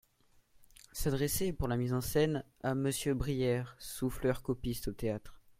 S'adresser, 0.93 1.53
pour 1.53 1.67
la 1.67 1.77
mise 1.77 1.93
en 1.93 2.01
scène, 2.01 2.43
à 2.63 2.71
M.BRIERRE, 2.71 3.75
souffleur-copiste 3.77 4.87
au 4.87 4.93
théâtre. 4.93 5.39